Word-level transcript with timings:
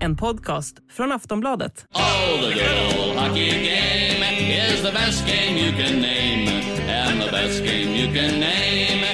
En 0.00 0.16
podcast 0.16 0.76
från 0.90 1.12
Aftonbladet. 1.12 1.86
Oh, 1.94 2.40
the 2.40 2.54
good 2.54 3.08
old 3.08 3.18
hockey 3.18 3.50
game 3.50 4.24
is 4.72 4.82
the 4.82 4.92
best 4.92 5.26
game 5.26 5.58
you 5.58 5.72
can 5.72 6.00
name. 6.00 6.50
And 6.90 7.20
the 7.22 7.30
best 7.30 7.64
game 7.64 7.96
you 7.96 8.14
can 8.14 8.40
name 8.40 9.04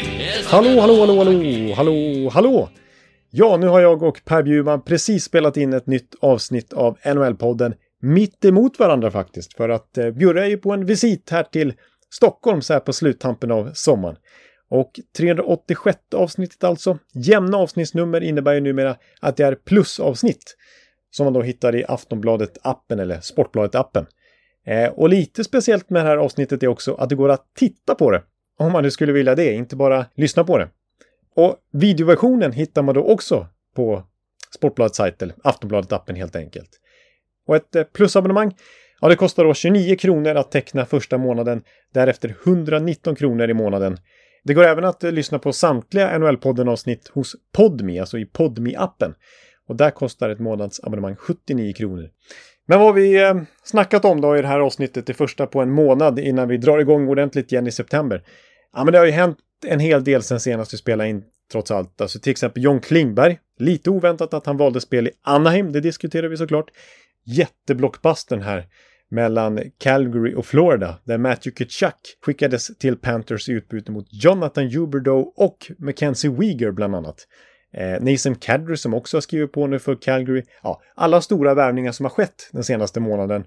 is 0.41 0.47
Hallå, 0.47 0.81
hallå, 0.81 1.01
hallå, 1.01 1.17
hallå, 1.17 1.75
hallå, 1.77 2.31
hallå! 2.33 2.69
Ja, 3.31 3.57
nu 3.57 3.67
har 3.67 3.81
jag 3.81 4.03
och 4.03 4.21
Per 4.25 4.43
Bjurman 4.43 4.83
precis 4.83 5.25
spelat 5.25 5.57
in 5.57 5.73
ett 5.73 5.87
nytt 5.87 6.15
avsnitt 6.21 6.73
av 6.73 6.99
NHL-podden 7.05 7.75
mitt 8.03 8.45
emot 8.45 8.79
varandra 8.79 9.11
faktiskt. 9.11 9.55
För 9.57 9.69
att 9.69 9.99
eh, 9.99 10.11
Bjurre 10.11 10.45
är 10.45 10.49
ju 10.49 10.57
på 10.57 10.73
en 10.73 10.87
visit 10.87 11.31
här 11.31 11.43
till 11.43 11.75
Stockholm 12.15 12.63
så 12.63 12.73
här 12.73 12.81
på 12.81 12.93
sluttampen 12.93 13.51
av 13.51 13.71
sommaren. 13.75 14.17
Och 14.69 15.01
386 15.17 15.99
avsnittet 16.15 16.65
alltså. 16.65 16.99
Jämna 17.13 17.57
avsnittsnummer 17.57 18.21
innebär 18.21 18.55
ju 18.55 18.61
numera 18.61 18.97
att 19.21 19.37
det 19.37 19.45
är 19.45 19.55
plusavsnitt. 19.55 20.57
Som 21.11 21.25
man 21.25 21.33
då 21.33 21.43
hittar 21.43 21.77
i 21.77 21.85
Aftonbladet-appen 21.85 23.01
eller 23.01 23.17
Sportbladet-appen. 23.17 24.07
Eh, 24.67 24.89
och 24.89 25.09
lite 25.09 25.45
speciellt 25.45 25.91
med 25.91 26.05
det 26.05 26.09
här 26.09 26.17
avsnittet 26.17 26.63
är 26.63 26.69
också 26.69 26.95
att 26.95 27.09
det 27.09 27.15
går 27.15 27.29
att 27.29 27.47
titta 27.55 27.95
på 27.95 28.11
det. 28.11 28.23
Om 28.59 28.73
man 28.73 28.83
nu 28.83 28.91
skulle 28.91 29.13
vilja 29.13 29.35
det, 29.35 29.53
inte 29.53 29.77
bara 29.77 30.07
lyssna 30.15 30.45
på 30.45 30.59
det. 30.59 30.69
Och 31.35 31.57
videoversionen 31.73 32.53
hittar 32.53 32.83
man 32.83 32.95
då 32.95 33.03
också 33.03 33.47
på 33.75 34.03
Sportbladets 34.55 34.97
sajt 34.97 35.23
eller 35.23 35.35
Aftonbladet-appen 35.45 36.17
helt 36.17 36.37
enkelt. 36.37 36.71
Och 37.47 37.57
ett 37.57 37.77
eh, 37.77 37.85
plusabonnemang, 37.85 38.55
ja 39.01 39.09
det 39.09 39.17
kostar 39.17 39.45
då 39.45 39.55
29 39.55 39.97
kronor 39.97 40.35
att 40.35 40.51
teckna 40.51 40.87
första 40.87 41.19
månaden, 41.19 41.63
därefter 41.93 42.37
119 42.45 43.15
kronor 43.15 43.51
i 43.51 43.55
månaden. 43.55 43.99
Det 44.47 44.55
går 44.55 44.65
även 44.65 44.85
att 44.85 45.05
eh, 45.05 45.13
lyssna 45.13 45.39
på 45.39 45.53
samtliga 45.53 46.19
NHL-podden-avsnitt 46.19 47.09
hos 47.09 47.37
Podmi, 47.53 47.99
alltså 47.99 48.19
i 48.19 48.25
podmi 48.25 48.77
appen 48.77 49.15
Och 49.69 49.77
där 49.77 49.91
kostar 49.91 50.31
ett 50.31 50.39
månadsabonnemang 50.39 51.17
79 51.17 51.73
kronor. 51.73 52.11
Men 52.67 52.79
vad 52.79 52.87
har 52.87 52.93
vi 52.93 53.23
eh, 53.23 53.35
snackat 53.65 54.05
om 54.05 54.21
då 54.21 54.37
i 54.37 54.43
det 54.43 54.49
här 54.49 54.61
avsnittet, 54.61 55.07
det 55.07 55.15
första 55.15 55.47
på 55.47 55.61
en 55.61 55.71
månad 55.71 56.19
innan 56.19 56.49
vi 56.49 56.57
drar 56.57 56.79
igång 56.79 57.09
ordentligt 57.09 57.53
igen 57.53 57.67
i 57.67 57.73
september? 57.73 58.23
Ja, 58.73 58.85
men 58.85 58.93
det 58.93 58.99
har 58.99 59.07
ju 59.07 59.13
hänt 59.13 59.39
en 59.67 59.81
hel 59.81 60.05
del 60.05 60.23
sen 60.23 60.41
senast 60.41 60.73
vi 60.73 60.79
spelade 60.79 61.11
in 61.11 61.25
trots 61.53 61.71
allt. 61.71 62.01
Alltså 62.01 62.19
till 62.19 62.31
exempel 62.31 62.63
John 62.63 62.81
Klingberg. 62.81 63.39
Lite 63.59 63.91
oväntat 63.91 64.35
att 64.35 64.47
han 64.47 64.57
valde 64.57 64.81
spel 64.81 65.07
i 65.07 65.11
Anaheim, 65.23 65.73
det 65.73 65.81
diskuterar 65.81 66.29
vi 66.29 66.37
såklart. 66.37 66.71
Jätteblockbustern 67.25 68.43
här 68.43 68.67
mellan 69.11 69.61
Calgary 69.79 70.35
och 70.35 70.47
Florida 70.47 70.99
där 71.05 71.19
Matthew 71.19 71.57
Kitchuck 71.59 72.17
skickades 72.27 72.79
till 72.79 72.97
Panthers 72.97 73.49
i 73.49 73.53
utbyte 73.53 73.93
mot 73.93 74.07
Jonathan 74.11 74.71
Huberdeau 74.71 75.33
och 75.37 75.73
Mackenzie 75.79 76.31
Weegar 76.31 76.71
bland 76.71 76.95
annat. 76.97 77.27
Eh, 77.73 78.03
Nason 78.03 78.35
Kadri 78.35 78.77
som 78.77 78.95
också 78.95 79.17
har 79.17 79.21
skrivit 79.21 79.53
på 79.53 79.67
nu 79.67 79.79
för 79.79 79.95
Calgary. 79.95 80.43
Ja, 80.63 80.81
alla 80.95 81.21
stora 81.21 81.55
värvningar 81.55 81.93
som 81.93 82.05
har 82.05 82.11
skett 82.11 82.49
den 82.53 82.65
senaste 82.65 83.01
månaden. 83.01 83.45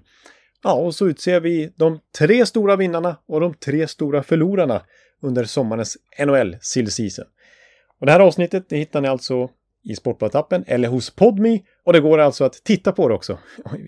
Ja, 0.62 0.74
och 0.74 0.94
så 0.94 1.08
utser 1.08 1.40
vi 1.40 1.72
de 1.76 2.00
tre 2.18 2.46
stora 2.46 2.76
vinnarna 2.76 3.16
och 3.26 3.40
de 3.40 3.54
tre 3.54 3.88
stora 3.88 4.22
förlorarna 4.22 4.82
under 5.22 5.44
sommarens 5.44 5.96
NHL 6.26 6.56
Sill 6.60 6.92
Season. 6.92 7.24
Och 8.00 8.06
det 8.06 8.12
här 8.12 8.20
avsnittet 8.20 8.68
det 8.68 8.76
hittar 8.76 9.00
ni 9.00 9.08
alltså 9.08 9.50
i 9.84 9.94
Sportbladet-appen 9.94 10.64
eller 10.66 10.88
hos 10.88 11.10
Podme 11.10 11.60
och 11.84 11.92
det 11.92 12.00
går 12.00 12.18
alltså 12.18 12.44
att 12.44 12.52
titta 12.64 12.92
på 12.92 13.08
det 13.08 13.14
också 13.14 13.38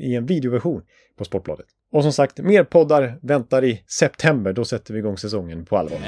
i 0.01 0.15
en 0.15 0.27
videoversion 0.27 0.83
på 1.19 1.25
Sportbladet. 1.25 1.67
Och 1.93 2.03
som 2.03 2.13
sagt, 2.13 2.39
mer 2.39 2.65
poddar 2.65 3.19
väntar 3.23 3.65
i 3.65 3.83
september. 3.87 4.53
Då 4.53 4.65
sätter 4.65 4.95
vi 4.95 4.99
igång 4.99 5.19
säsongen 5.19 5.65
på 5.65 5.77
allvar. 5.77 5.99